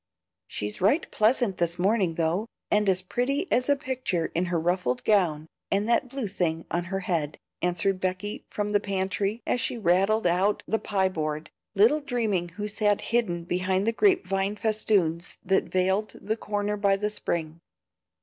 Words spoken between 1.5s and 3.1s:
this morning though, and as